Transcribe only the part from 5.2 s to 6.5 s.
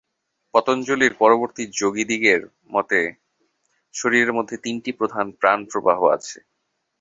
প্রাণপ্রবাহ আছে।